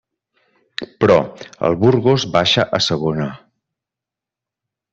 [1.03, 1.17] Però,
[1.69, 3.29] el Burgos baixa a Segona.